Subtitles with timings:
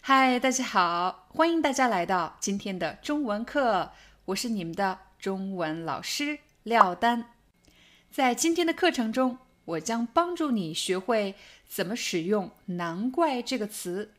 [0.00, 3.92] 嗨，大家好，欢迎大家来到今天的中文课，
[4.26, 7.34] 我是你们的中文老师廖丹。
[8.10, 11.34] 在今天的课程中，我将帮助你学会
[11.66, 14.14] 怎么使用“难怪”这个词。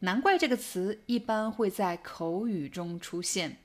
[0.00, 3.56] 难怪这个词一般会在口语中出现，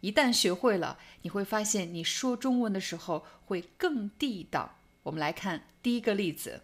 [0.00, 4.76] 一旦学会了，你会发现你说中文的时候会更地道。
[5.02, 6.62] 我们来看第一个例子：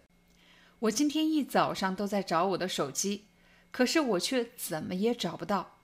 [0.79, 3.25] 我今天一早上都在找我的手机。
[3.71, 5.77] 可是我却怎么也找不到。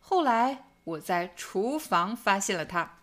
[0.00, 2.98] 后来我在厨房发现了它，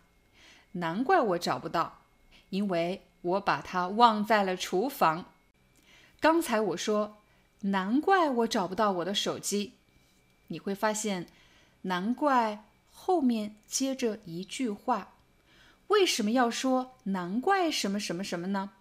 [0.73, 2.01] 难怪我找不到，
[2.49, 5.25] 因为我把它忘在了厨房。
[6.19, 7.17] 刚才我说
[7.61, 9.73] 难怪我找不到我的手机，
[10.47, 11.27] 你会发现，
[11.83, 15.13] 难怪后面接着一句话。
[15.87, 18.71] 为什么要说难怪什么什么什么呢？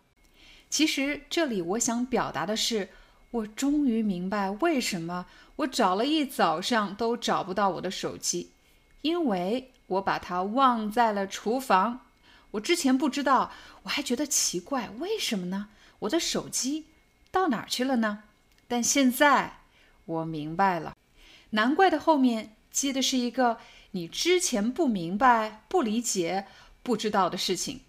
[0.69, 2.91] 其实这里我想表达的是。
[3.35, 8.53] 我终于明白为什么我找了一早上都找不到我的手机，
[9.03, 12.07] 因为我把它忘在了厨房。
[12.53, 13.51] 我之前不知道，
[13.83, 15.69] 我还觉得奇怪，为什么呢？
[16.01, 16.87] 我的手机
[17.33, 18.23] 到哪儿去了呢？
[18.69, 19.59] 但现在
[20.05, 20.97] 我明白了，
[21.51, 23.59] 难怪的后面接的是一个
[23.91, 26.47] 你之前不明白、不理解、
[26.85, 27.81] 不知道的事情，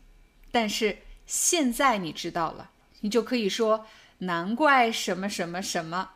[0.52, 2.72] 但是现在你知道了，
[3.02, 3.86] 你就可以说。
[4.20, 6.12] 难怪什么什么什么，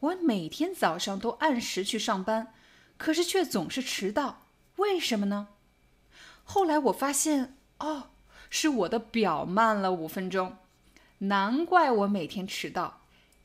[0.00, 2.52] 我每天早上都按时去上班，
[2.98, 4.42] 可是却总是迟到，
[4.76, 5.48] 为什么呢？
[6.44, 8.10] 后来我发现，哦，
[8.50, 10.58] 是我的表慢了五分钟。
[11.18, 13.00] 难怪我每天迟到，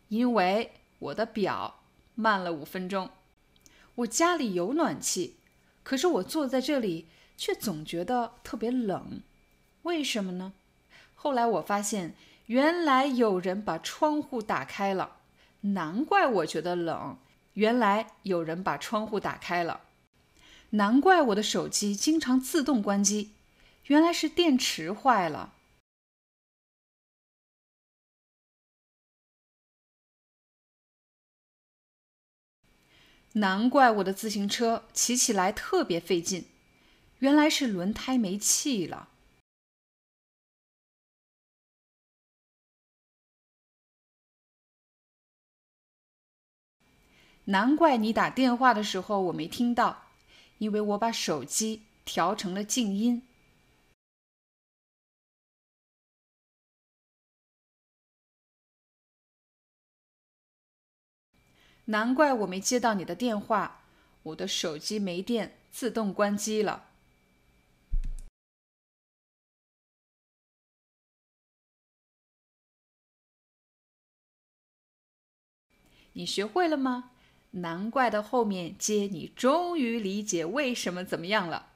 [0.10, 1.80] 因为我的表
[2.14, 3.10] 慢了五分钟。
[3.96, 5.38] 我家里有暖气，
[5.82, 7.08] 可是我坐在这里
[7.38, 9.22] 却总觉得特别冷，
[9.84, 10.52] 为什么呢？
[11.16, 12.14] 后来我发现。
[12.52, 15.20] 原来有人把窗户打开了，
[15.62, 17.18] 难怪我觉得冷。
[17.54, 19.80] 原来有人把窗户打开了，
[20.72, 23.32] 难怪我的手机经常自动关机，
[23.86, 25.54] 原来是电池坏了。
[33.34, 36.50] 难怪我的自行车骑起来特别费劲，
[37.20, 39.11] 原来是轮胎没气了。
[47.46, 50.04] 难怪你打电话的时候我没听到，
[50.60, 53.24] 因为我把手机调成了静音。
[61.86, 63.82] 难怪我没接到你的电话，
[64.24, 66.86] 我的手机没电，自动关机了。
[76.14, 77.12] 你学会了吗？
[77.52, 81.68] 难怪的后面接你终于理解为什么怎么样了。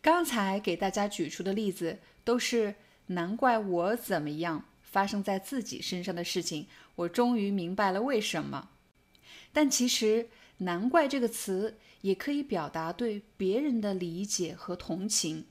[0.00, 2.74] 刚才给大家举出的例子都是
[3.06, 8.70] 难怪我怎么样发生在自己身上的事情，我终于明白了为什么。
[9.52, 10.28] 但其实
[10.58, 15.46] “难怪”这个词也可以表达对别人的理解和同情。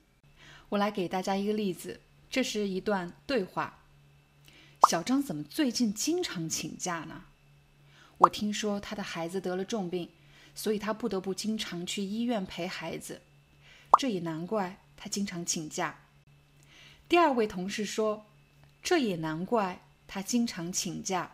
[0.69, 1.99] 我来给大家一个例子，
[2.29, 3.83] 这是一段对话：
[4.89, 7.25] 小张怎么最近经常请假呢？
[8.21, 10.07] 我听说他的孩子得了重病，
[10.53, 13.19] 所以他不得不经常去医院陪孩子。
[13.97, 16.01] 这也难怪他经常请假。
[17.09, 18.27] 第二位同事说
[18.83, 21.31] ：“这也难怪他经常请假。”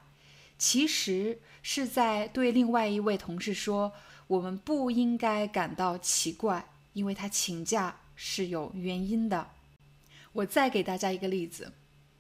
[0.58, 3.92] 其实是在对另外一位同事说
[4.28, 9.50] ：“我们不应该感到奇怪，因为他请假是有原因的。”
[10.32, 11.74] 我再给大家一个例子，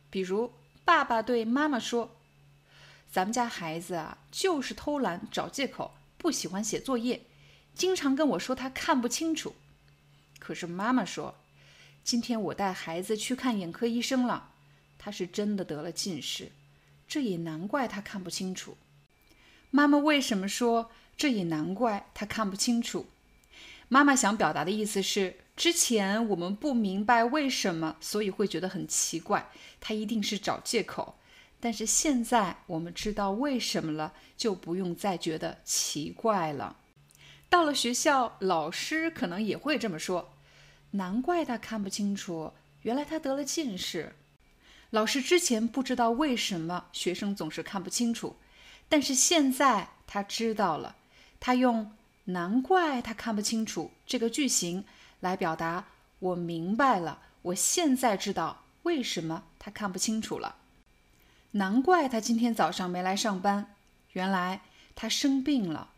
[0.10, 0.52] 比如
[0.84, 2.17] 爸爸对妈妈说。
[3.18, 7.24] 咱们家孩子啊，就是偷懒找借口，不喜欢写作业，
[7.74, 9.56] 经常跟我说他看不清楚。
[10.38, 11.34] 可是妈妈说，
[12.04, 14.52] 今天我带孩子去看眼科医生了，
[15.00, 16.52] 他是真的得了近视，
[17.08, 18.78] 这也难怪他看不清楚。
[19.72, 23.08] 妈妈为什么说这也难怪他看不清楚？
[23.88, 29.50] 妈妈想表达的意思是，之前我们不明白为什么，所以会觉得很奇怪，
[29.82, 31.18] 他一定是找借口。
[31.60, 36.78] 但是现在我们知道为什么了，就不用再觉得奇怪了。
[37.50, 40.34] 到了学校，老师可能也会这么说
[40.92, 44.16] ：“难怪他看不清楚，原来他得了近视。”
[44.92, 48.36] 老师之前不知道为什么学生总是看不清楚，
[48.88, 50.96] 但是现在他知道了。
[51.40, 51.92] 他用
[52.26, 54.86] “难怪他看不清楚”这个句型。
[55.20, 55.88] 来表达
[56.20, 60.58] 我明白了，我现在知道为什么他看不清楚了。
[61.58, 63.76] 难怪他今天早上没来上班，
[64.12, 64.62] 原来
[64.94, 65.92] 他生病了。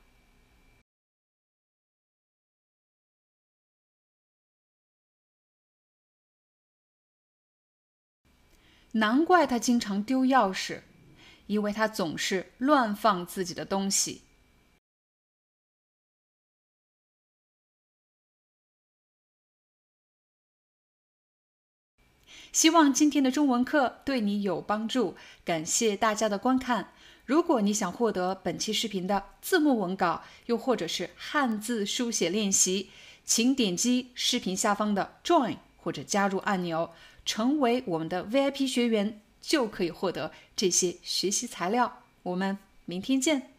[8.94, 10.82] 难怪他经常丢钥匙，
[11.48, 14.29] 因为他总是乱放自己的东西。
[22.51, 25.16] 希望今天的中文课对你有帮助，
[25.46, 26.92] 感谢大家的观看。
[27.25, 32.90] 如果你想获得本期视频的字幕文稿，又或者是汉字书写练习，
[33.24, 36.92] 请点击视频下方的 Join 或者加入按钮，
[37.24, 42.02] 成为我们的 VIP 学员，就可以获得这些学习材料。
[42.24, 43.59] 我们明天见。